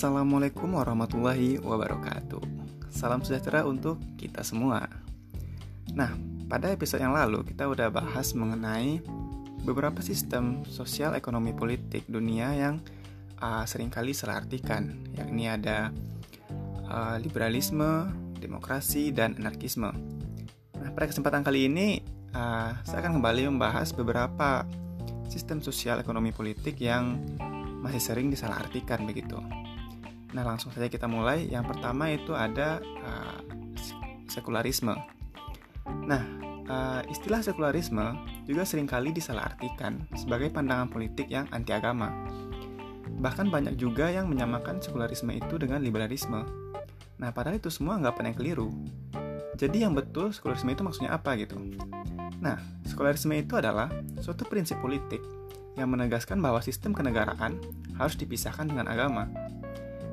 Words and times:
Assalamualaikum 0.00 0.80
warahmatullahi 0.80 1.60
wabarakatuh. 1.60 2.40
Salam 2.88 3.20
sejahtera 3.20 3.68
untuk 3.68 4.00
kita 4.16 4.40
semua. 4.40 4.88
Nah, 5.92 6.16
pada 6.48 6.72
episode 6.72 7.04
yang 7.04 7.12
lalu 7.12 7.44
kita 7.44 7.68
udah 7.68 7.92
bahas 7.92 8.32
mengenai 8.32 9.04
beberapa 9.60 10.00
sistem 10.00 10.64
sosial 10.64 11.12
ekonomi 11.20 11.52
politik 11.52 12.08
dunia 12.08 12.48
yang 12.56 12.80
uh, 13.44 13.68
sering 13.68 13.92
kali 13.92 14.16
salah 14.16 14.40
artikan, 14.40 15.04
yakni 15.20 15.52
ada 15.52 15.92
uh, 16.88 17.20
liberalisme, 17.20 18.08
demokrasi, 18.40 19.12
dan 19.12 19.36
anarkisme. 19.36 19.92
Nah, 20.80 20.88
pada 20.96 21.12
kesempatan 21.12 21.44
kali 21.44 21.68
ini 21.68 22.00
uh, 22.32 22.72
saya 22.88 23.04
akan 23.04 23.20
kembali 23.20 23.52
membahas 23.52 23.92
beberapa 23.92 24.64
sistem 25.28 25.60
sosial 25.60 26.00
ekonomi 26.00 26.32
politik 26.32 26.80
yang 26.80 27.20
masih 27.84 28.00
sering 28.00 28.32
disalahartikan 28.32 29.04
begitu. 29.04 29.36
Nah, 30.30 30.46
langsung 30.46 30.70
saja 30.70 30.86
kita 30.86 31.10
mulai. 31.10 31.50
Yang 31.50 31.74
pertama 31.74 32.10
itu 32.10 32.32
ada 32.34 32.78
uh, 33.02 33.38
sekularisme. 34.30 34.94
Nah, 36.06 36.22
uh, 36.70 37.02
istilah 37.10 37.42
sekularisme 37.42 38.14
juga 38.46 38.62
sering 38.62 38.86
kali 38.86 39.10
disalahartikan 39.10 40.06
sebagai 40.14 40.54
pandangan 40.54 40.86
politik 40.86 41.26
yang 41.26 41.50
anti 41.50 41.74
agama. 41.74 42.14
Bahkan 43.20 43.50
banyak 43.50 43.74
juga 43.76 44.08
yang 44.08 44.30
menyamakan 44.30 44.78
sekularisme 44.78 45.34
itu 45.34 45.58
dengan 45.58 45.82
liberalisme. 45.82 46.46
Nah, 47.20 47.30
padahal 47.34 47.58
itu 47.58 47.68
semua 47.68 47.98
anggapan 47.98 48.32
yang 48.32 48.36
keliru. 48.38 48.68
Jadi 49.60 49.84
yang 49.84 49.92
betul 49.92 50.32
sekularisme 50.32 50.72
itu 50.72 50.80
maksudnya 50.80 51.12
apa 51.12 51.36
gitu? 51.36 51.58
Nah, 52.40 52.56
sekularisme 52.88 53.36
itu 53.36 53.60
adalah 53.60 53.92
suatu 54.24 54.48
prinsip 54.48 54.80
politik 54.80 55.20
yang 55.76 55.92
menegaskan 55.92 56.40
bahwa 56.40 56.64
sistem 56.64 56.96
kenegaraan 56.96 57.60
harus 58.00 58.16
dipisahkan 58.16 58.72
dengan 58.72 58.88
agama 58.88 59.28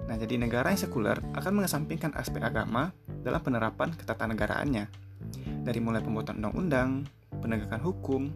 Nah, 0.07 0.15
jadi 0.15 0.39
negara 0.39 0.71
yang 0.71 0.79
sekuler 0.79 1.19
akan 1.35 1.61
mengesampingkan 1.61 2.15
aspek 2.15 2.39
agama 2.39 2.95
dalam 3.21 3.43
penerapan 3.43 3.91
ketatanegaraannya. 3.91 4.87
Dari 5.67 5.79
mulai 5.83 5.99
pembuatan 5.99 6.39
undang-undang, 6.39 7.03
penegakan 7.43 7.83
hukum, 7.83 8.31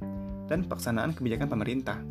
dan 0.51 0.67
pelaksanaan 0.67 1.15
kebijakan 1.15 1.47
pemerintah. 1.47 2.03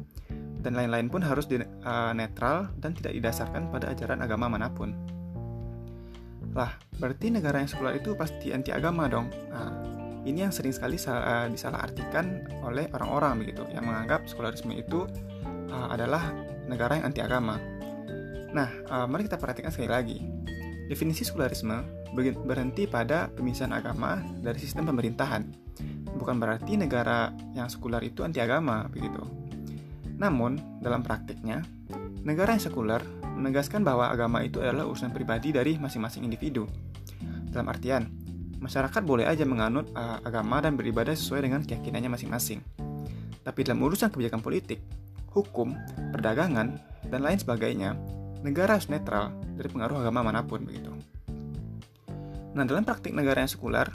Dan 0.61 0.77
lain-lain 0.77 1.13
pun 1.13 1.21
harus 1.21 1.45
di, 1.45 1.61
uh, 1.61 2.13
netral 2.17 2.73
dan 2.81 2.97
tidak 2.97 3.13
didasarkan 3.17 3.69
pada 3.69 3.93
ajaran 3.93 4.25
agama 4.25 4.49
mana 4.49 4.73
pun. 4.73 4.97
Lah, 6.57 6.73
berarti 6.97 7.29
negara 7.29 7.61
yang 7.61 7.69
sekuler 7.69 8.01
itu 8.01 8.17
pasti 8.17 8.57
anti 8.57 8.73
agama 8.73 9.09
dong. 9.13 9.29
Nah, 9.53 9.73
ini 10.25 10.45
yang 10.45 10.53
sering 10.53 10.73
sekali 10.73 10.97
uh, 11.05 11.49
disalahartikan 11.53 12.49
oleh 12.65 12.89
orang-orang 12.97 13.45
begitu, 13.45 13.65
yang 13.73 13.85
menganggap 13.85 14.25
sekularisme 14.25 14.73
itu 14.73 15.05
uh, 15.69 15.89
adalah 15.93 16.33
negara 16.65 16.97
yang 16.97 17.13
anti 17.13 17.21
agama. 17.21 17.61
Nah, 18.51 18.69
uh, 18.91 19.07
mari 19.07 19.27
kita 19.27 19.39
perhatikan 19.39 19.71
sekali 19.71 19.91
lagi. 19.91 20.19
Definisi 20.91 21.23
sekularisme 21.23 21.87
berhenti 22.43 22.91
pada 22.91 23.31
pemisahan 23.31 23.71
agama 23.71 24.19
dari 24.43 24.59
sistem 24.59 24.91
pemerintahan. 24.91 25.47
Bukan 26.11 26.37
berarti 26.43 26.75
negara 26.75 27.31
yang 27.55 27.71
sekuler 27.71 28.03
itu 28.11 28.27
anti 28.27 28.43
agama, 28.43 28.91
begitu. 28.91 29.23
Namun, 30.19 30.83
dalam 30.83 31.07
praktiknya, 31.07 31.63
negara 32.27 32.59
yang 32.59 32.61
sekuler 32.67 33.01
menegaskan 33.39 33.87
bahwa 33.87 34.11
agama 34.11 34.43
itu 34.43 34.61
adalah 34.61 34.85
urusan 34.91 35.15
pribadi 35.15 35.55
dari 35.55 35.79
masing-masing 35.79 36.27
individu. 36.27 36.67
Dalam 37.49 37.71
artian, 37.71 38.11
masyarakat 38.61 39.01
boleh 39.07 39.25
aja 39.25 39.47
menganut 39.47 39.89
uh, 39.95 40.21
agama 40.27 40.61
dan 40.61 40.75
beribadah 40.77 41.15
sesuai 41.15 41.47
dengan 41.47 41.63
keyakinannya 41.65 42.11
masing-masing. 42.13 42.61
Tapi 43.41 43.61
dalam 43.65 43.81
urusan 43.81 44.13
kebijakan 44.13 44.45
politik, 44.45 44.83
hukum, 45.33 45.73
perdagangan, 46.13 46.77
dan 47.09 47.21
lain 47.25 47.41
sebagainya, 47.41 47.97
negara 48.41 48.81
harus 48.81 48.89
netral 48.89 49.37
dari 49.57 49.69
pengaruh 49.69 50.01
agama 50.01 50.25
mana 50.25 50.41
pun 50.45 50.65
begitu. 50.65 50.93
Nah, 52.51 52.67
dalam 52.67 52.83
praktik 52.83 53.15
negara 53.15 53.45
yang 53.45 53.51
sekuler, 53.53 53.87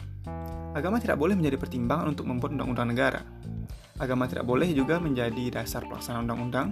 agama 0.71 1.01
tidak 1.01 1.19
boleh 1.19 1.35
menjadi 1.35 1.57
pertimbangan 1.59 2.15
untuk 2.15 2.25
membuat 2.29 2.55
undang-undang 2.55 2.87
negara. 2.93 3.21
Agama 3.99 4.27
tidak 4.27 4.47
boleh 4.47 4.71
juga 4.71 4.99
menjadi 5.01 5.59
dasar 5.59 5.83
pelaksanaan 5.87 6.27
undang-undang. 6.27 6.67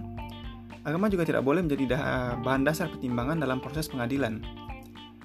Agama 0.83 1.07
juga 1.07 1.23
tidak 1.23 1.43
boleh 1.43 1.63
menjadi 1.63 1.95
bahan 2.43 2.63
dasar 2.67 2.91
pertimbangan 2.91 3.39
dalam 3.39 3.59
proses 3.63 3.87
pengadilan. 3.87 4.43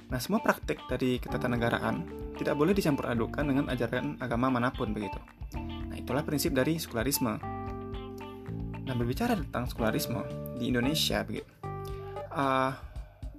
Nah, 0.08 0.18
semua 0.18 0.40
praktik 0.40 0.80
dari 0.88 1.20
ketatanegaraan 1.20 2.06
tidak 2.38 2.54
boleh 2.56 2.72
dicampur 2.72 3.10
adukan 3.10 3.44
dengan 3.44 3.66
ajaran 3.68 4.16
agama 4.22 4.48
mana 4.48 4.70
pun 4.72 4.94
begitu. 4.94 5.18
Nah, 5.58 5.98
itulah 5.98 6.22
prinsip 6.22 6.54
dari 6.54 6.78
sekularisme. 6.80 7.38
Nah, 8.88 8.94
berbicara 8.96 9.36
tentang 9.36 9.68
sekularisme 9.68 10.22
di 10.56 10.72
Indonesia 10.72 11.20
begitu 11.26 11.57
uh, 12.38 12.72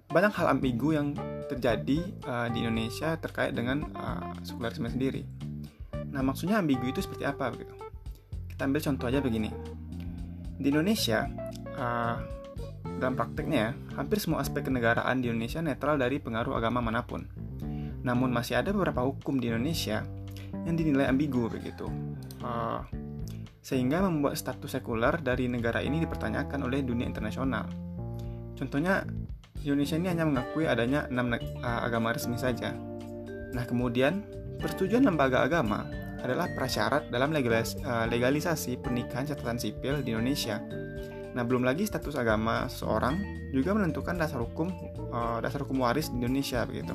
banyak 0.09 0.33
hal 0.35 0.47
ambigu 0.51 0.93
yang 0.93 1.15
terjadi 1.47 2.03
uh, 2.27 2.47
di 2.51 2.65
Indonesia 2.65 3.15
terkait 3.17 3.55
dengan 3.55 3.87
uh, 3.95 4.35
sekularisme 4.43 4.89
sendiri. 4.89 5.23
Nah, 6.09 6.25
maksudnya 6.25 6.59
ambigu 6.59 6.89
itu 6.89 7.01
seperti 7.01 7.23
apa 7.25 7.53
begitu? 7.53 7.73
Kita 8.49 8.65
ambil 8.65 8.81
contoh 8.81 9.05
aja 9.07 9.21
begini. 9.21 9.49
Di 10.59 10.67
Indonesia, 10.73 11.29
uh, 11.77 12.17
dalam 12.99 13.15
prakteknya 13.15 13.57
ya, 13.57 13.71
hampir 13.95 14.19
semua 14.19 14.43
aspek 14.43 14.67
kenegaraan 14.67 15.23
di 15.23 15.31
Indonesia 15.31 15.63
netral 15.63 15.95
dari 15.95 16.19
pengaruh 16.19 16.57
agama 16.57 16.83
mana 16.83 17.05
pun. 17.05 17.23
Namun 18.03 18.33
masih 18.33 18.59
ada 18.59 18.73
beberapa 18.75 19.05
hukum 19.05 19.37
di 19.39 19.47
Indonesia 19.53 20.03
yang 20.65 20.75
dinilai 20.75 21.07
ambigu 21.07 21.47
begitu. 21.47 21.85
Uh, 22.41 22.81
sehingga 23.61 24.01
membuat 24.01 24.33
status 24.39 24.81
sekuler 24.81 25.21
dari 25.21 25.45
negara 25.45 25.85
ini 25.85 26.01
dipertanyakan 26.01 26.65
oleh 26.65 26.81
dunia 26.81 27.05
internasional. 27.05 27.88
Contohnya, 28.59 29.07
Indonesia 29.63 29.95
ini 29.95 30.11
hanya 30.11 30.27
mengakui 30.27 30.67
adanya 30.67 31.07
enam 31.07 31.31
agama 31.63 32.11
resmi 32.11 32.35
saja. 32.35 32.75
Nah, 33.55 33.63
kemudian 33.63 34.27
persetujuan 34.59 35.07
lembaga 35.07 35.47
agama 35.47 35.87
adalah 36.19 36.51
prasyarat 36.51 37.07
dalam 37.07 37.31
legalis, 37.31 37.79
legalisasi 38.11 38.83
pernikahan 38.83 39.31
catatan 39.31 39.55
sipil 39.55 40.03
di 40.03 40.11
Indonesia. 40.11 40.59
Nah, 41.31 41.47
belum 41.47 41.63
lagi 41.63 41.87
status 41.87 42.19
agama 42.19 42.67
seorang 42.67 43.15
juga 43.55 43.71
menentukan 43.71 44.19
dasar 44.19 44.43
hukum 44.43 44.67
dasar 45.39 45.63
hukum 45.63 45.81
waris 45.81 46.11
di 46.11 46.19
Indonesia 46.19 46.67
begitu. 46.67 46.93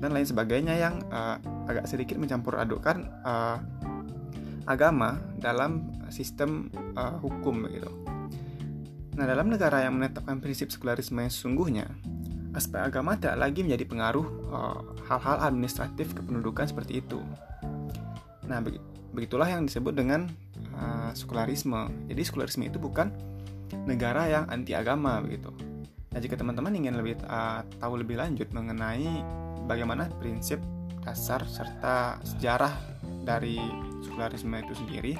Dan 0.00 0.16
lain 0.16 0.24
sebagainya 0.24 0.80
yang 0.80 1.04
uh, 1.12 1.36
agak 1.68 1.84
sedikit 1.84 2.16
mencampur 2.16 2.56
adukan 2.56 3.04
uh, 3.20 3.60
agama 4.64 5.20
dalam 5.36 5.92
sistem 6.08 6.72
uh, 6.96 7.20
hukum 7.20 7.68
begitu. 7.68 7.92
Nah, 9.18 9.26
dalam 9.26 9.50
negara 9.50 9.82
yang 9.82 9.98
menetapkan 9.98 10.38
prinsip 10.38 10.70
sekularisme 10.70 11.18
yang 11.18 11.32
sesungguhnya, 11.32 11.86
aspek 12.54 12.82
agama 12.82 13.18
tidak 13.18 13.38
lagi 13.42 13.62
menjadi 13.62 13.84
pengaruh 13.86 14.26
eh, 14.26 14.78
hal-hal 15.10 15.36
uh, 15.42 15.46
administratif 15.46 16.14
kependudukan 16.14 16.70
seperti 16.70 17.02
itu. 17.02 17.18
Nah, 18.46 18.62
begitulah 19.10 19.46
yang 19.46 19.66
disebut 19.66 19.94
dengan 19.94 20.30
uh, 20.74 21.10
sekularisme. 21.14 21.90
Jadi, 22.10 22.22
sekularisme 22.22 22.66
itu 22.66 22.78
bukan 22.78 23.10
negara 23.86 24.26
yang 24.26 24.44
anti 24.50 24.74
agama 24.74 25.22
begitu. 25.22 25.50
Nah, 26.10 26.18
jika 26.18 26.34
teman-teman 26.34 26.74
ingin 26.74 26.98
lebih 26.98 27.18
uh, 27.30 27.62
tahu 27.78 28.02
lebih 28.02 28.18
lanjut 28.18 28.50
mengenai 28.50 29.22
bagaimana 29.70 30.10
prinsip 30.18 30.58
dasar 31.06 31.46
serta 31.46 32.18
sejarah 32.26 32.74
dari 33.22 33.62
sekularisme 34.02 34.58
itu 34.58 34.74
sendiri, 34.74 35.14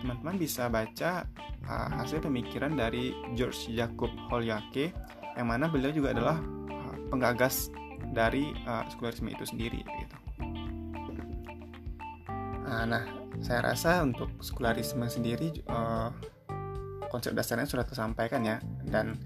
teman-teman 0.00 0.36
bisa 0.40 0.66
baca 0.72 1.28
uh, 1.68 1.88
hasil 2.00 2.24
pemikiran 2.24 2.72
dari 2.72 3.12
George 3.36 3.68
Jacob 3.70 4.10
Holyake 4.32 4.96
yang 5.36 5.52
mana 5.52 5.68
beliau 5.68 5.92
juga 5.92 6.16
adalah 6.16 6.40
uh, 6.72 6.94
penggagas 7.12 7.68
dari 8.10 8.56
uh, 8.64 8.88
sekularisme 8.88 9.28
itu 9.30 9.44
sendiri 9.44 9.80
gitu. 9.84 10.16
Uh, 12.64 12.84
nah, 12.88 13.04
saya 13.44 13.60
rasa 13.72 14.00
untuk 14.02 14.32
sekularisme 14.40 15.04
sendiri 15.06 15.62
uh, 15.68 16.10
konsep 17.12 17.34
dasarnya 17.34 17.66
sudah 17.66 17.84
tersampaikan 17.84 18.40
ya 18.46 18.56
dan 18.86 19.18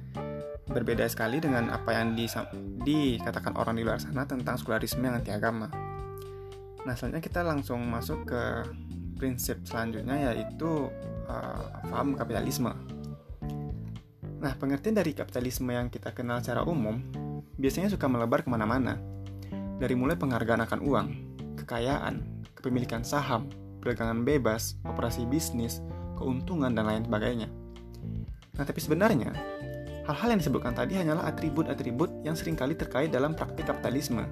berbeda 0.65 1.05
sekali 1.07 1.45
dengan 1.45 1.69
apa 1.69 1.93
yang 1.93 2.17
dikatakan 2.17 3.53
orang 3.61 3.77
di 3.77 3.85
luar 3.85 4.01
sana 4.01 4.25
tentang 4.25 4.57
sekularisme 4.57 5.05
yang 5.05 5.21
anti 5.21 5.31
agama. 5.31 5.69
Nah, 6.85 6.93
selanjutnya 6.97 7.25
kita 7.25 7.41
langsung 7.45 7.85
masuk 7.85 8.29
ke 8.29 8.43
prinsip 9.17 9.63
selanjutnya 9.65 10.35
yaitu 10.65 10.89
uh, 11.29 11.65
paham 11.93 12.17
kapitalisme. 12.17 12.73
Nah, 14.41 14.53
pengertian 14.57 14.97
dari 14.97 15.13
kapitalisme 15.13 15.69
yang 15.73 15.93
kita 15.93 16.13
kenal 16.17 16.41
secara 16.41 16.65
umum 16.65 17.01
biasanya 17.61 17.93
suka 17.93 18.09
melebar 18.09 18.45
ke 18.45 18.49
mana-mana. 18.49 18.97
Dari 19.77 19.93
mulai 19.93 20.17
penghargaan 20.17 20.65
akan 20.65 20.81
uang, 20.85 21.07
kekayaan, 21.65 22.25
kepemilikan 22.57 23.05
saham, 23.05 23.51
perdagangan 23.81 24.25
bebas, 24.25 24.81
operasi 24.87 25.29
bisnis, 25.29 25.85
keuntungan, 26.17 26.73
dan 26.73 26.89
lain 26.89 27.05
sebagainya. 27.05 27.49
Nah, 28.55 28.65
tapi 28.65 28.79
sebenarnya, 28.79 29.35
hal-hal 30.07 30.29
yang 30.31 30.41
disebutkan 30.41 30.79
tadi 30.79 30.95
hanyalah 30.95 31.27
atribut-atribut 31.27 32.23
yang 32.23 32.39
sering 32.39 32.55
kali 32.55 32.79
terkait 32.79 33.11
dalam 33.11 33.35
praktik 33.35 33.67
kapitalisme. 33.67 34.23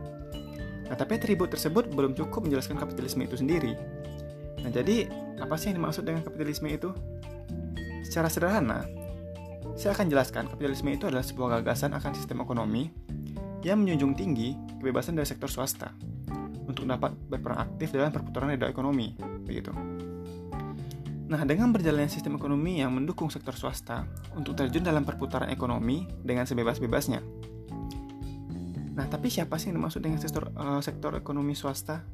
Nah, 0.87 0.97
tapi 0.97 1.19
atribut 1.19 1.51
tersebut 1.51 1.91
belum 1.91 2.15
cukup 2.15 2.47
menjelaskan 2.47 2.79
kapitalisme 2.79 3.27
itu 3.27 3.35
sendiri, 3.35 3.75
Nah, 4.63 4.71
jadi 4.71 5.11
apa 5.43 5.59
sih 5.59 5.75
yang 5.75 5.83
dimaksud 5.83 6.07
dengan 6.07 6.23
kapitalisme 6.23 6.71
itu? 6.71 6.95
Secara 8.07 8.31
sederhana, 8.31 8.87
saya 9.75 9.97
akan 9.97 10.07
jelaskan 10.07 10.47
kapitalisme 10.47 10.93
itu 10.93 11.09
adalah 11.09 11.25
sebuah 11.25 11.61
gagasan 11.61 11.97
akan 11.97 12.13
sistem 12.15 12.45
ekonomi 12.45 12.93
yang 13.67 13.83
menjunjung 13.83 14.15
tinggi 14.15 14.55
kebebasan 14.79 15.19
dari 15.19 15.27
sektor 15.27 15.51
swasta 15.51 15.95
untuk 16.67 16.87
dapat 16.87 17.15
berperan 17.27 17.59
aktif 17.67 17.91
dalam 17.95 18.15
perputaran 18.15 18.55
roda 18.55 18.71
ekonomi, 18.71 19.15
begitu. 19.43 19.75
Nah, 21.33 21.49
dengan 21.49 21.73
berjalannya 21.73 22.13
sistem 22.13 22.37
ekonomi 22.37 22.85
yang 22.85 22.93
mendukung 22.93 23.33
sektor 23.33 23.57
swasta 23.57 24.05
untuk 24.37 24.53
terjun 24.53 24.85
dalam 24.85 25.03
perputaran 25.03 25.49
ekonomi 25.49 26.05
dengan 26.21 26.45
sebebas-bebasnya. 26.45 27.25
Nah, 28.93 29.09
tapi 29.09 29.33
siapa 29.33 29.57
sih 29.57 29.73
yang 29.73 29.81
dimaksud 29.81 30.05
dengan 30.05 30.21
sektor, 30.21 30.53
uh, 30.53 30.85
sektor 30.85 31.17
ekonomi 31.17 31.57
swasta? 31.57 32.05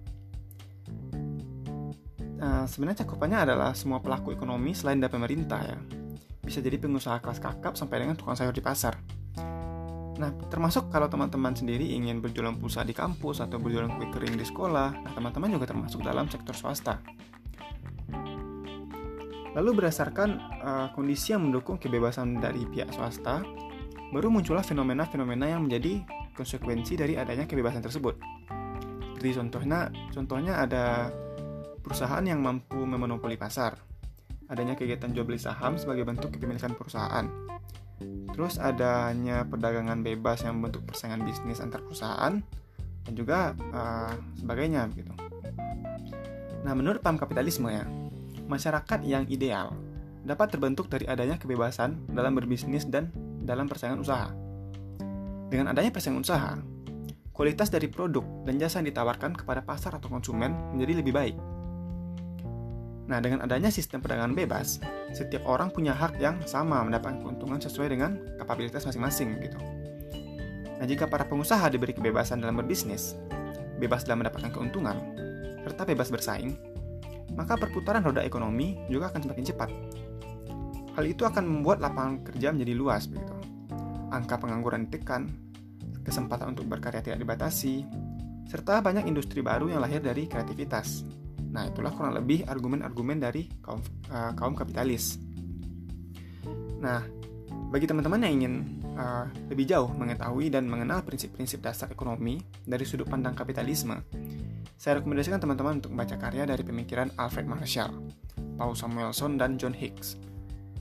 Uh, 2.38 2.62
sebenarnya 2.70 3.02
cakupannya 3.02 3.50
adalah 3.50 3.74
semua 3.74 3.98
pelaku 3.98 4.30
ekonomi 4.30 4.70
selain 4.70 5.02
dari 5.02 5.10
pemerintah 5.10 5.58
ya. 5.58 5.78
Bisa 6.38 6.62
jadi 6.62 6.78
pengusaha 6.78 7.18
kelas 7.18 7.42
kakap 7.42 7.74
sampai 7.74 8.06
dengan 8.06 8.14
tukang 8.14 8.38
sayur 8.38 8.54
di 8.54 8.62
pasar. 8.62 8.94
Nah, 10.18 10.34
termasuk 10.50 10.90
kalau 10.90 11.06
teman-teman 11.06 11.54
sendiri 11.54 11.94
ingin 11.94 12.18
berjualan 12.18 12.54
pulsa 12.54 12.82
di 12.82 12.90
kampus 12.94 13.38
atau 13.38 13.58
berjualan 13.62 13.90
kue 13.90 14.10
kering 14.10 14.34
di 14.34 14.46
sekolah, 14.46 15.02
nah 15.02 15.12
teman-teman 15.14 15.54
juga 15.54 15.70
termasuk 15.70 16.02
dalam 16.02 16.26
sektor 16.26 16.54
swasta. 16.58 16.98
Lalu 19.54 19.70
berdasarkan 19.78 20.28
uh, 20.62 20.86
kondisi 20.94 21.34
yang 21.34 21.46
mendukung 21.46 21.78
kebebasan 21.78 22.38
dari 22.38 22.66
pihak 22.66 22.90
swasta, 22.94 23.42
baru 24.10 24.30
muncullah 24.30 24.66
fenomena-fenomena 24.66 25.54
yang 25.54 25.66
menjadi 25.66 26.02
konsekuensi 26.34 26.98
dari 26.98 27.14
adanya 27.18 27.46
kebebasan 27.46 27.82
tersebut. 27.82 28.18
Seperti 29.18 29.34
contohnya, 29.34 29.90
contohnya 30.14 30.62
ada 30.62 31.10
perusahaan 31.88 32.20
yang 32.20 32.44
mampu 32.44 32.76
memonopoli 32.76 33.40
pasar, 33.40 33.72
adanya 34.52 34.76
kegiatan 34.76 35.08
jual 35.08 35.24
beli 35.24 35.40
saham 35.40 35.80
sebagai 35.80 36.04
bentuk 36.04 36.28
kepemilikan 36.36 36.76
perusahaan, 36.76 37.24
terus 38.36 38.60
adanya 38.60 39.48
perdagangan 39.48 40.04
bebas 40.04 40.44
yang 40.44 40.60
bentuk 40.60 40.84
persaingan 40.84 41.24
bisnis 41.24 41.64
antar 41.64 41.80
perusahaan, 41.80 42.44
dan 43.08 43.12
juga 43.16 43.56
uh, 43.72 44.12
sebagainya 44.36 44.84
begitu. 44.92 45.16
Nah, 46.68 46.76
menurut 46.76 47.00
paham 47.00 47.16
kapitalisme 47.16 47.72
ya, 47.72 47.88
masyarakat 48.44 49.00
yang 49.08 49.24
ideal 49.32 49.72
dapat 50.28 50.52
terbentuk 50.52 50.92
dari 50.92 51.08
adanya 51.08 51.40
kebebasan 51.40 52.04
dalam 52.12 52.36
berbisnis 52.36 52.84
dan 52.84 53.08
dalam 53.40 53.64
persaingan 53.64 54.04
usaha. 54.04 54.28
Dengan 55.48 55.72
adanya 55.72 55.88
persaingan 55.88 56.20
usaha, 56.20 56.52
kualitas 57.32 57.72
dari 57.72 57.88
produk 57.88 58.44
dan 58.44 58.60
jasa 58.60 58.84
yang 58.84 58.92
ditawarkan 58.92 59.40
kepada 59.40 59.64
pasar 59.64 59.96
atau 59.96 60.12
konsumen 60.12 60.52
menjadi 60.76 61.00
lebih 61.00 61.16
baik 61.16 61.36
Nah, 63.08 63.24
dengan 63.24 63.40
adanya 63.40 63.72
sistem 63.72 64.04
perdagangan 64.04 64.36
bebas, 64.36 64.84
setiap 65.16 65.48
orang 65.48 65.72
punya 65.72 65.96
hak 65.96 66.20
yang 66.20 66.36
sama 66.44 66.84
mendapatkan 66.84 67.24
keuntungan 67.24 67.56
sesuai 67.56 67.88
dengan 67.88 68.20
kapabilitas 68.36 68.84
masing-masing 68.84 69.40
gitu. 69.40 69.56
Nah, 70.78 70.84
jika 70.84 71.08
para 71.08 71.24
pengusaha 71.24 71.64
diberi 71.72 71.96
kebebasan 71.96 72.44
dalam 72.44 72.60
berbisnis, 72.60 73.16
bebas 73.80 74.04
dalam 74.04 74.20
mendapatkan 74.20 74.52
keuntungan, 74.52 74.94
serta 75.64 75.88
bebas 75.88 76.12
bersaing, 76.12 76.52
maka 77.32 77.56
perputaran 77.56 78.04
roda 78.04 78.20
ekonomi 78.20 78.76
juga 78.92 79.08
akan 79.08 79.24
semakin 79.24 79.44
cepat. 79.56 79.70
Hal 80.94 81.04
itu 81.08 81.24
akan 81.24 81.48
membuat 81.48 81.80
lapangan 81.80 82.20
kerja 82.28 82.52
menjadi 82.52 82.74
luas 82.76 83.08
begitu. 83.08 83.32
Angka 84.12 84.36
pengangguran 84.36 84.84
ditekan, 84.84 85.32
kesempatan 86.04 86.52
untuk 86.52 86.68
berkarya 86.68 87.00
tidak 87.00 87.24
dibatasi, 87.24 87.88
serta 88.44 88.84
banyak 88.84 89.08
industri 89.08 89.40
baru 89.40 89.72
yang 89.72 89.80
lahir 89.80 90.04
dari 90.04 90.28
kreativitas. 90.28 91.08
Nah, 91.48 91.64
itulah 91.68 91.92
kurang 91.96 92.12
lebih 92.12 92.44
argumen-argumen 92.44 93.16
dari 93.16 93.48
kaum, 93.64 93.80
uh, 94.12 94.32
kaum 94.36 94.52
kapitalis. 94.52 95.16
Nah, 96.78 97.02
bagi 97.72 97.88
teman-teman 97.88 98.20
yang 98.24 98.32
ingin 98.40 98.54
uh, 98.96 99.26
lebih 99.48 99.64
jauh 99.68 99.88
mengetahui 99.92 100.52
dan 100.52 100.68
mengenal 100.68 101.04
prinsip-prinsip 101.04 101.64
dasar 101.64 101.88
ekonomi 101.88 102.40
dari 102.68 102.84
sudut 102.84 103.08
pandang 103.08 103.32
kapitalisme, 103.32 103.96
saya 104.78 105.00
rekomendasikan 105.00 105.40
teman-teman 105.42 105.82
untuk 105.82 105.90
membaca 105.90 106.16
karya 106.20 106.44
dari 106.46 106.62
pemikiran 106.62 107.10
Alfred 107.18 107.48
Marshall, 107.48 107.92
Paul 108.60 108.76
Samuelson, 108.76 109.40
dan 109.40 109.56
John 109.56 109.74
Hicks. 109.74 110.20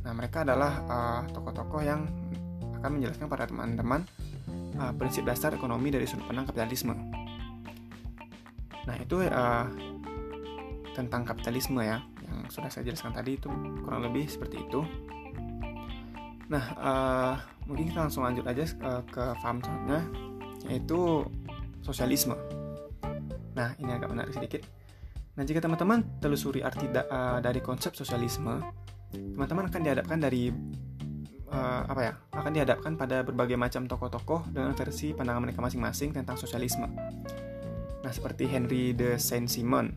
Nah, 0.05 0.13
mereka 0.13 0.45
adalah 0.45 0.83
uh, 0.87 1.21
tokoh-tokoh 1.31 1.81
yang 1.83 2.07
akan 2.77 2.99
menjelaskan 2.99 3.27
pada 3.27 3.49
teman-teman 3.49 4.05
uh, 4.77 4.93
prinsip 4.95 5.25
dasar 5.25 5.55
ekonomi 5.55 5.89
dari 5.89 6.05
sudut 6.05 6.27
pandang 6.29 6.45
kapitalisme. 6.45 6.93
Nah, 8.87 8.95
itu 8.95 9.19
uh, 9.27 9.67
tentang 10.97 11.21
kapitalisme 11.21 11.77
ya 11.85 12.01
yang 12.25 12.49
sudah 12.49 12.73
saya 12.73 12.89
jelaskan 12.89 13.13
tadi 13.13 13.38
itu 13.38 13.45
kurang 13.85 14.01
lebih 14.01 14.25
seperti 14.25 14.65
itu. 14.65 14.81
Nah 16.49 16.65
uh, 16.81 17.35
mungkin 17.69 17.94
kita 17.94 18.09
langsung 18.09 18.25
lanjut 18.25 18.49
aja 18.49 18.65
uh, 18.81 19.05
ke 19.05 19.23
paham 19.38 19.61
selanjutnya 19.61 20.01
yaitu 20.65 21.21
sosialisme. 21.85 22.33
Nah 23.53 23.77
ini 23.77 23.94
agak 23.94 24.09
menarik 24.09 24.33
sedikit. 24.33 24.65
Nah 25.38 25.45
jika 25.45 25.61
teman-teman 25.61 26.01
telusuri 26.17 26.65
arti 26.65 26.89
da 26.89 27.05
uh, 27.05 27.38
dari 27.38 27.61
konsep 27.61 27.93
sosialisme, 27.93 28.57
teman-teman 29.13 29.69
akan 29.69 29.81
dihadapkan 29.85 30.17
dari 30.17 30.50
uh, 31.53 31.83
apa 31.85 32.01
ya 32.01 32.13
akan 32.33 32.51
dihadapkan 32.57 32.93
pada 32.97 33.21
berbagai 33.21 33.53
macam 33.53 33.85
tokoh-tokoh 33.85 34.50
dengan 34.50 34.73
versi 34.73 35.13
pandangan 35.13 35.45
mereka 35.45 35.61
masing-masing 35.61 36.09
tentang 36.17 36.41
sosialisme. 36.41 36.89
Nah, 38.07 38.15
seperti 38.15 38.47
Henry 38.47 38.95
de 38.95 39.19
Saint-Simon, 39.19 39.91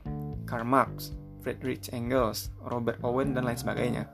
Karl 0.51 0.67
Marx, 0.67 1.15
Friedrich 1.47 1.95
Engels, 1.95 2.51
Robert 2.67 2.99
Owen, 3.07 3.31
dan 3.31 3.47
lain 3.47 3.55
sebagainya. 3.55 4.11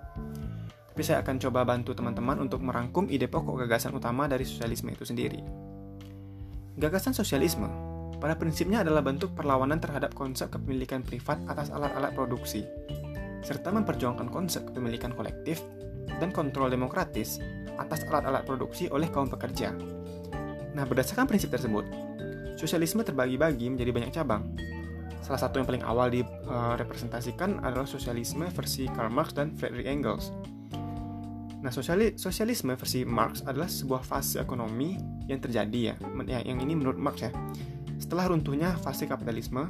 Tapi 0.92 1.00
saya 1.00 1.24
akan 1.24 1.40
coba 1.40 1.64
bantu 1.64 1.96
teman-teman 1.96 2.44
untuk 2.44 2.60
merangkum 2.60 3.08
ide 3.08 3.24
pokok 3.24 3.64
gagasan 3.64 3.96
utama 3.96 4.28
dari 4.28 4.44
sosialisme 4.44 4.92
itu 4.92 5.08
sendiri. 5.08 5.40
Gagasan 6.76 7.16
sosialisme 7.16 7.68
pada 8.20 8.36
prinsipnya 8.36 8.80
adalah 8.84 9.04
bentuk 9.04 9.32
perlawanan 9.36 9.80
terhadap 9.80 10.12
konsep 10.16 10.48
kepemilikan 10.52 11.04
privat 11.04 11.40
atas 11.48 11.68
alat-alat 11.72 12.12
produksi, 12.16 12.64
serta 13.44 13.72
memperjuangkan 13.72 14.32
konsep 14.32 14.64
kepemilikan 14.72 15.12
kolektif 15.12 15.60
dan 16.20 16.32
kontrol 16.32 16.72
demokratis 16.72 17.40
atas 17.76 18.08
alat-alat 18.08 18.48
produksi 18.48 18.88
oleh 18.88 19.12
kaum 19.12 19.28
pekerja. 19.28 19.76
Nah, 20.72 20.84
berdasarkan 20.88 21.28
prinsip 21.28 21.52
tersebut, 21.52 21.84
sosialisme 22.56 23.04
terbagi-bagi 23.04 23.68
menjadi 23.68 23.90
banyak 23.92 24.12
cabang, 24.16 24.56
Salah 25.26 25.42
satu 25.42 25.58
yang 25.58 25.66
paling 25.66 25.82
awal 25.82 26.06
direpresentasikan 26.14 27.58
uh, 27.58 27.66
adalah 27.66 27.82
sosialisme 27.82 28.46
versi 28.46 28.86
Karl 28.86 29.10
Marx 29.10 29.34
dan 29.34 29.58
Friedrich 29.58 29.90
Engels. 29.90 30.30
Nah, 31.66 31.74
sosiali 31.74 32.14
sosialisme 32.14 32.78
versi 32.78 33.02
Marx 33.02 33.42
adalah 33.42 33.66
sebuah 33.66 34.06
fase 34.06 34.38
ekonomi 34.38 34.94
yang 35.26 35.42
terjadi 35.42 35.80
ya, 35.90 35.94
yang 36.46 36.62
ini 36.62 36.78
menurut 36.78 36.94
Marx 36.94 37.26
ya, 37.26 37.34
setelah 37.98 38.30
runtuhnya 38.30 38.78
fase 38.78 39.10
kapitalisme 39.10 39.66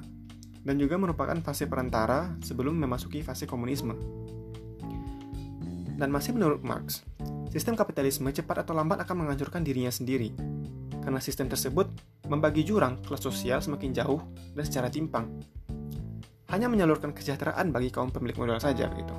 dan 0.60 0.76
juga 0.76 1.00
merupakan 1.00 1.40
fase 1.40 1.64
perantara 1.64 2.36
sebelum 2.44 2.76
memasuki 2.76 3.24
fase 3.24 3.48
komunisme. 3.48 3.96
Dan 5.96 6.12
masih 6.12 6.36
menurut 6.36 6.60
Marx, 6.60 7.00
sistem 7.48 7.80
kapitalisme 7.80 8.28
cepat 8.28 8.60
atau 8.60 8.76
lambat 8.76 9.00
akan 9.08 9.24
menghancurkan 9.24 9.64
dirinya 9.64 9.88
sendiri 9.88 10.36
karena 11.00 11.22
sistem 11.22 11.48
tersebut 11.48 11.88
membagi 12.26 12.66
jurang 12.66 13.00
kelas 13.02 13.22
sosial 13.22 13.58
semakin 13.62 13.90
jauh 13.94 14.20
dan 14.54 14.64
secara 14.66 14.88
timpang. 14.90 15.26
Hanya 16.50 16.70
menyalurkan 16.70 17.10
kesejahteraan 17.10 17.74
bagi 17.74 17.90
kaum 17.90 18.14
pemilik 18.14 18.38
modal 18.38 18.62
saja 18.62 18.86
begitu. 18.86 19.14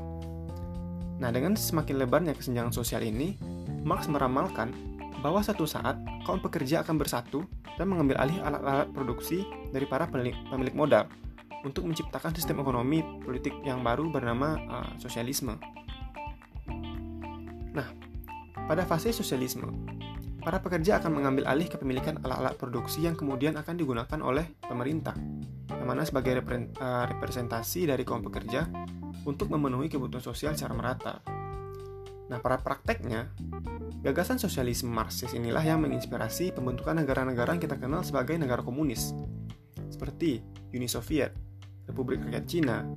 Nah, 1.17 1.33
dengan 1.33 1.57
semakin 1.57 1.97
lebarnya 1.97 2.37
kesenjangan 2.37 2.71
sosial 2.71 3.01
ini, 3.03 3.35
Marx 3.83 4.05
meramalkan 4.07 4.71
bahwa 5.19 5.41
satu 5.41 5.65
saat 5.65 5.97
kaum 6.23 6.37
pekerja 6.37 6.85
akan 6.85 6.95
bersatu 7.01 7.41
dan 7.75 7.89
mengambil 7.89 8.21
alih 8.21 8.37
alat-alat 8.41 8.89
produksi 8.93 9.43
dari 9.73 9.89
para 9.89 10.05
pemilik 10.07 10.75
modal 10.77 11.09
untuk 11.65 11.89
menciptakan 11.89 12.37
sistem 12.37 12.61
ekonomi 12.61 13.01
politik 13.25 13.53
yang 13.65 13.81
baru 13.81 14.07
bernama 14.13 14.55
uh, 14.69 14.91
sosialisme. 15.01 15.57
Nah, 17.73 17.87
pada 18.69 18.85
fase 18.85 19.09
sosialisme, 19.09 19.69
para 20.47 20.63
pekerja 20.63 21.03
akan 21.03 21.11
mengambil 21.11 21.43
alih 21.51 21.67
kepemilikan 21.67 22.23
alat-alat 22.23 22.55
produksi 22.55 23.03
yang 23.03 23.19
kemudian 23.19 23.59
akan 23.59 23.75
digunakan 23.75 24.19
oleh 24.23 24.55
pemerintah, 24.63 25.11
yang 25.67 25.83
mana 25.83 26.07
sebagai 26.07 26.39
eh, 26.39 26.63
representasi 27.11 27.83
dari 27.83 28.07
kaum 28.07 28.23
pekerja 28.23 28.63
untuk 29.27 29.51
memenuhi 29.51 29.91
kebutuhan 29.91 30.23
sosial 30.23 30.55
secara 30.55 30.71
merata. 30.71 31.19
Nah, 32.31 32.39
pada 32.39 32.63
prakteknya, 32.63 33.27
gagasan 33.99 34.39
sosialisme 34.39 34.87
Marxis 34.87 35.35
inilah 35.35 35.67
yang 35.67 35.83
menginspirasi 35.83 36.55
pembentukan 36.55 36.95
negara-negara 36.95 37.59
yang 37.59 37.63
kita 37.67 37.75
kenal 37.75 38.07
sebagai 38.07 38.39
negara 38.39 38.63
komunis, 38.63 39.11
seperti 39.91 40.39
Uni 40.71 40.87
Soviet, 40.87 41.35
Republik 41.91 42.23
Rakyat 42.23 42.47
Cina, 42.47 42.87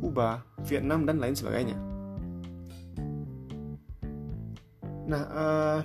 Kuba, 0.00 0.40
Vietnam, 0.64 1.04
dan 1.04 1.20
lain 1.20 1.36
sebagainya. 1.36 1.76
Nah, 5.04 5.22
uh, 5.28 5.80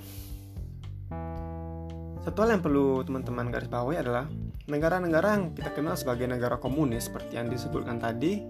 satu 2.19 2.43
hal 2.43 2.59
yang 2.59 2.63
perlu 2.63 2.99
teman-teman 3.07 3.47
garis 3.47 3.71
bawahi 3.71 4.03
adalah 4.03 4.27
negara-negara 4.67 5.39
yang 5.39 5.43
kita 5.55 5.71
kenal 5.71 5.95
sebagai 5.95 6.27
negara 6.27 6.59
komunis 6.59 7.07
seperti 7.07 7.39
yang 7.39 7.47
disebutkan 7.47 7.97
tadi, 7.97 8.43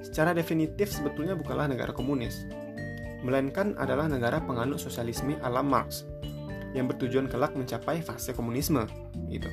secara 0.00 0.30
definitif 0.30 0.94
sebetulnya 0.94 1.34
bukanlah 1.34 1.66
negara 1.66 1.90
komunis. 1.90 2.46
melainkan 3.26 3.74
adalah 3.74 4.06
negara 4.06 4.38
penganut 4.38 4.78
sosialisme 4.78 5.34
ala 5.42 5.58
Marx 5.58 6.06
yang 6.78 6.86
bertujuan 6.86 7.26
kelak 7.26 7.58
mencapai 7.58 7.98
fase 7.98 8.30
komunisme 8.30 8.86
gitu. 9.26 9.50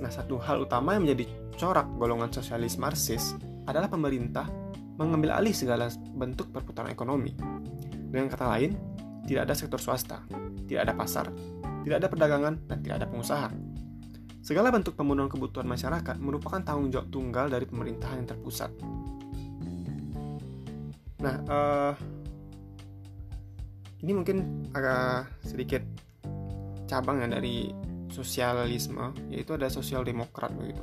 Nah, 0.00 0.08
satu 0.08 0.40
hal 0.40 0.64
utama 0.64 0.96
yang 0.96 1.04
menjadi 1.04 1.28
corak 1.60 1.84
golongan 2.00 2.32
sosialis 2.32 2.80
Marxis 2.80 3.36
adalah 3.68 3.92
pemerintah 3.92 4.48
mengambil 4.96 5.36
alih 5.36 5.52
segala 5.52 5.92
bentuk 6.16 6.48
perputaran 6.48 6.88
ekonomi. 6.88 7.36
Dengan 8.08 8.32
kata 8.32 8.46
lain, 8.56 8.72
tidak 9.28 9.50
ada 9.50 9.54
sektor 9.58 9.80
swasta, 9.82 10.24
tidak 10.64 10.88
ada 10.88 10.94
pasar, 10.96 11.26
tidak 11.82 11.96
ada 12.02 12.08
perdagangan, 12.08 12.54
dan 12.66 12.78
tidak 12.82 12.96
ada 13.02 13.06
pengusaha. 13.10 13.48
Segala 14.42 14.74
bentuk 14.74 14.98
pemenuhan 14.98 15.30
kebutuhan 15.30 15.70
masyarakat 15.70 16.18
merupakan 16.18 16.58
tanggung 16.62 16.90
jawab 16.90 17.06
tunggal 17.14 17.46
dari 17.46 17.62
pemerintahan 17.62 18.26
yang 18.26 18.28
terpusat. 18.34 18.74
Nah, 21.22 21.36
uh, 21.46 21.94
ini 24.02 24.10
mungkin 24.10 24.66
agak 24.74 25.30
sedikit 25.46 25.86
cabang 26.90 27.22
ya 27.22 27.30
dari 27.30 27.70
sosialisme, 28.10 29.14
yaitu 29.30 29.54
ada 29.54 29.70
sosial 29.70 30.02
demokrat 30.02 30.50
begitu. 30.58 30.82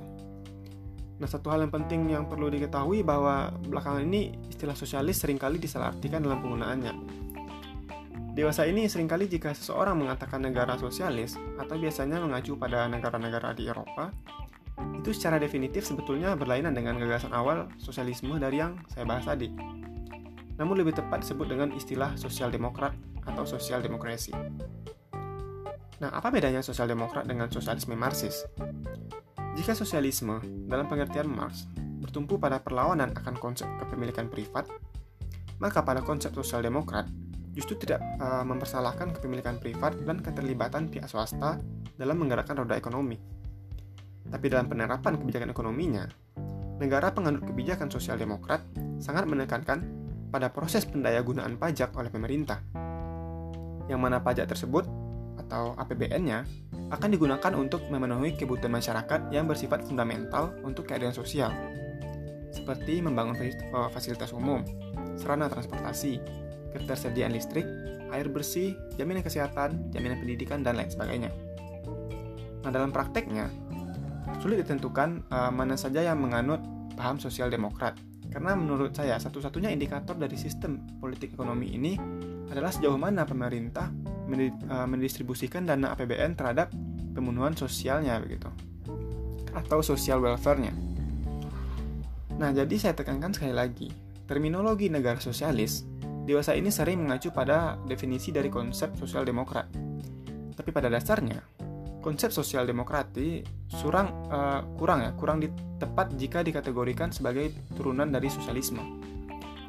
Nah, 1.19 1.27
satu 1.27 1.51
hal 1.51 1.67
yang 1.67 1.73
penting 1.75 2.07
yang 2.07 2.31
perlu 2.31 2.47
diketahui 2.47 3.03
bahwa 3.03 3.51
belakangan 3.67 4.07
ini 4.07 4.31
istilah 4.47 4.71
sosialis 4.71 5.19
sering 5.19 5.35
kali 5.35 5.59
disalahartikan 5.59 6.23
dalam 6.23 6.39
penggunaannya. 6.39 6.93
Dewasa 8.37 8.69
ini 8.69 8.85
sering 8.85 9.09
kali 9.09 9.25
jika 9.25 9.51
seseorang 9.57 9.97
mengatakan 9.97 10.39
negara 10.45 10.77
sosialis 10.77 11.35
atau 11.57 11.75
biasanya 11.75 12.21
mengacu 12.21 12.53
pada 12.55 12.85
negara-negara 12.85 13.57
di 13.57 13.65
Eropa, 13.65 14.13
itu 14.95 15.11
secara 15.11 15.41
definitif 15.41 15.83
sebetulnya 15.83 16.37
berlainan 16.37 16.71
dengan 16.71 16.95
gagasan 17.01 17.33
awal 17.35 17.67
sosialisme 17.81 18.37
dari 18.37 18.61
yang 18.61 18.79
saya 18.91 19.03
bahas 19.03 19.27
tadi. 19.27 19.51
Namun 20.59 20.75
lebih 20.77 20.95
tepat 20.95 21.23
disebut 21.23 21.47
dengan 21.49 21.71
istilah 21.73 22.15
sosial 22.19 22.51
demokrat 22.51 22.93
atau 23.25 23.43
sosial 23.47 23.79
demokrasi. 23.83 24.31
Nah, 25.99 26.15
apa 26.15 26.31
bedanya 26.31 26.63
sosial 26.63 26.87
demokrat 26.87 27.27
dengan 27.27 27.51
sosialisme 27.51 27.91
Marxis? 27.95 28.47
Jika 29.59 29.75
sosialisme 29.75 30.39
dalam 30.69 30.87
pengertian 30.87 31.27
Marx 31.27 31.67
bertumpu 31.99 32.39
pada 32.39 32.63
perlawanan 32.63 33.11
akan 33.19 33.35
konsep 33.35 33.67
kepemilikan 33.83 34.31
privat, 34.31 34.69
maka 35.59 35.83
pada 35.83 35.99
konsep 35.99 36.31
sosial 36.31 36.63
demokrat 36.63 37.11
justru 37.59 37.75
tidak 37.75 37.99
uh, 38.23 38.47
mempersalahkan 38.47 39.11
kepemilikan 39.11 39.59
privat 39.59 39.99
dan 40.07 40.23
keterlibatan 40.23 40.87
pihak 40.87 41.11
swasta 41.11 41.59
dalam 41.99 42.15
menggerakkan 42.15 42.55
roda 42.55 42.79
ekonomi. 42.79 43.19
Tapi 44.31 44.45
dalam 44.47 44.71
penerapan 44.71 45.19
kebijakan 45.19 45.51
ekonominya, 45.51 46.07
negara 46.79 47.11
penganut 47.11 47.43
kebijakan 47.43 47.91
sosial 47.91 48.15
demokrat 48.15 48.63
sangat 49.03 49.27
menekankan 49.27 49.83
pada 50.31 50.47
proses 50.47 50.87
pendayagunaan 50.87 51.59
pajak 51.59 51.91
oleh 51.99 52.07
pemerintah. 52.07 52.63
Yang 53.91 53.99
mana 53.99 54.23
pajak 54.23 54.47
tersebut 54.47 54.87
atau 55.35 55.75
APBN-nya 55.75 56.45
akan 56.93 57.09
digunakan 57.09 57.53
untuk 57.57 57.83
memenuhi 57.89 58.37
kebutuhan 58.37 58.79
masyarakat 58.79 59.33
yang 59.33 59.49
bersifat 59.49 59.83
fundamental 59.83 60.53
untuk 60.61 60.85
keadaan 60.85 61.13
sosial, 61.13 61.49
seperti 62.53 63.01
membangun 63.01 63.37
fasilitas 63.89 64.29
umum, 64.33 64.61
sarana 65.17 65.49
transportasi, 65.49 66.21
ketersediaan 66.73 67.33
listrik, 67.33 67.65
air 68.09 68.27
bersih, 68.29 68.73
jaminan 68.97 69.21
kesehatan, 69.21 69.93
jaminan 69.93 70.17
pendidikan, 70.21 70.65
dan 70.65 70.77
lain 70.77 70.89
sebagainya. 70.89 71.31
Nah, 72.65 72.71
dalam 72.73 72.91
prakteknya, 72.91 73.47
sulit 74.43 74.61
ditentukan 74.61 75.25
uh, 75.31 75.51
mana 75.53 75.79
saja 75.79 76.03
yang 76.03 76.19
menganut 76.19 76.61
paham 76.93 77.17
sosial 77.17 77.47
demokrat. 77.47 77.95
Karena 78.29 78.53
menurut 78.53 78.93
saya, 78.93 79.17
satu-satunya 79.17 79.73
indikator 79.73 80.13
dari 80.13 80.37
sistem 80.37 80.85
politik 81.01 81.33
ekonomi 81.33 81.73
ini 81.73 81.97
adalah 82.53 82.69
sejauh 82.69 82.97
mana 82.97 83.25
pemerintah 83.25 83.89
uh, 83.89 84.85
mendistribusikan 84.85 85.65
dana 85.65 85.97
APBN 85.97 86.37
terhadap 86.37 86.69
pemenuhan 87.17 87.57
sosialnya 87.57 88.21
begitu 88.21 88.49
atau 89.49 89.81
social 89.81 90.21
welfare-nya. 90.21 90.73
Nah, 92.37 92.53
jadi 92.53 92.75
saya 92.77 92.93
tekankan 92.93 93.33
sekali 93.33 93.51
lagi, 93.51 93.89
terminologi 94.29 94.87
negara 94.93 95.17
sosialis 95.17 95.88
dewasa 96.29 96.53
ini 96.53 96.69
sering 96.69 97.01
mengacu 97.01 97.33
pada 97.33 97.81
definisi 97.89 98.29
dari 98.29 98.53
konsep 98.53 98.93
sosial 98.93 99.25
demokrat. 99.25 99.65
Tapi 100.53 100.69
pada 100.69 100.85
dasarnya, 100.85 101.41
konsep 102.05 102.29
sosial 102.29 102.69
demokrati 102.69 103.41
surang, 103.65 104.29
uh, 104.29 104.61
kurang 104.77 105.01
ya, 105.03 105.11
kurang 105.17 105.41
tepat 105.81 106.13
jika 106.13 106.45
dikategorikan 106.45 107.09
sebagai 107.09 107.49
turunan 107.73 108.13
dari 108.13 108.29
sosialisme. 108.29 109.01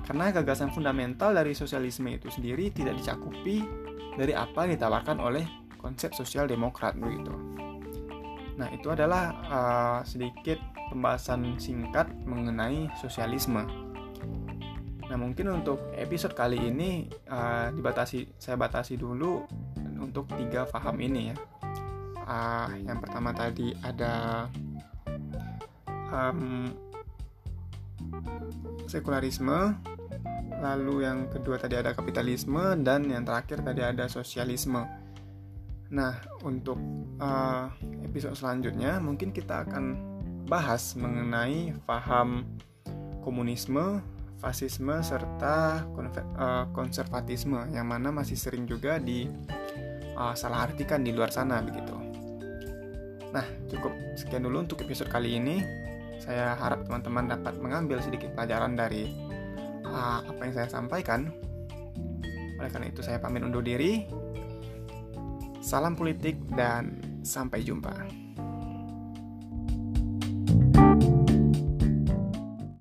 Karena 0.04 0.34
gagasan 0.34 0.74
fundamental 0.74 1.32
dari 1.32 1.54
sosialisme 1.54 2.10
itu 2.10 2.28
sendiri 2.28 2.74
tidak 2.74 2.98
dicakupi 2.98 3.62
dari 4.18 4.34
apa 4.34 4.66
yang 4.66 4.74
ditawarkan 4.76 5.22
oleh 5.22 5.46
konsep 5.78 6.12
sosial 6.12 6.50
demokrat 6.50 6.98
begitu. 6.98 7.32
Nah, 8.58 8.68
itu 8.74 8.92
adalah 8.92 9.24
uh, 9.48 10.00
sedikit 10.04 10.60
pembahasan 10.92 11.56
singkat 11.56 12.10
mengenai 12.26 12.90
sosialisme. 12.98 13.89
Nah 15.10 15.18
mungkin 15.18 15.50
untuk 15.50 15.90
episode 15.98 16.38
kali 16.38 16.70
ini 16.70 17.10
uh, 17.26 17.74
dibatasi 17.74 18.38
saya 18.38 18.54
batasi 18.54 18.94
dulu 18.94 19.42
untuk 19.98 20.30
tiga 20.38 20.70
paham 20.70 21.02
ini 21.02 21.34
ya. 21.34 21.36
Uh, 22.30 22.70
yang 22.86 23.02
pertama 23.02 23.34
tadi 23.34 23.74
ada 23.82 24.46
um, 26.14 26.70
sekularisme, 28.86 29.74
lalu 30.62 31.02
yang 31.02 31.26
kedua 31.26 31.58
tadi 31.58 31.74
ada 31.74 31.90
kapitalisme 31.90 32.78
dan 32.86 33.10
yang 33.10 33.26
terakhir 33.26 33.66
tadi 33.66 33.82
ada 33.82 34.06
sosialisme. 34.06 34.86
Nah 35.90 36.22
untuk 36.46 36.78
uh, 37.18 37.66
episode 38.06 38.38
selanjutnya 38.38 39.02
mungkin 39.02 39.34
kita 39.34 39.66
akan 39.66 39.84
bahas 40.46 40.94
mengenai 40.94 41.74
paham 41.82 42.46
komunisme 43.26 43.98
fasisme 44.40 45.04
serta 45.04 45.84
eh, 45.84 46.64
konservatisme 46.72 47.68
yang 47.76 47.86
mana 47.86 48.08
masih 48.08 48.40
sering 48.40 48.64
juga 48.64 48.96
di 48.96 49.28
uh, 50.20 50.34
salah 50.36 50.68
artikan 50.68 51.00
di 51.00 51.12
luar 51.16 51.32
sana 51.32 51.64
begitu. 51.64 51.96
Nah, 53.30 53.46
cukup 53.70 53.92
sekian 54.18 54.44
dulu 54.44 54.66
untuk 54.66 54.84
episode 54.84 55.08
kali 55.08 55.40
ini. 55.40 55.62
Saya 56.20 56.52
harap 56.52 56.84
teman-teman 56.84 57.32
dapat 57.32 57.56
mengambil 57.56 58.04
sedikit 58.04 58.36
pelajaran 58.36 58.76
dari 58.76 59.08
uh, 59.88 60.20
apa 60.20 60.40
yang 60.44 60.52
saya 60.52 60.68
sampaikan. 60.68 61.32
Oleh 62.60 62.68
karena 62.68 62.92
itu 62.92 63.00
saya 63.00 63.16
pamit 63.16 63.40
undur 63.40 63.64
diri. 63.64 64.04
Salam 65.64 65.96
politik 65.96 66.36
dan 66.52 67.00
sampai 67.24 67.64
jumpa. 67.64 67.92